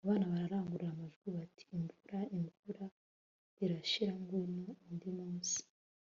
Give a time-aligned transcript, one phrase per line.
[0.03, 2.85] abana barangurura amajwi bati imvura, imvura
[3.63, 4.11] irashira.
[4.21, 5.57] ngwino undi munsi